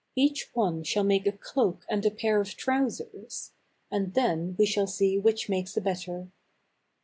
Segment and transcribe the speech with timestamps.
[0.15, 3.51] Each one shall make a cloak and a pair of trousers;
[3.91, 6.29] and then we shall see which makes the better."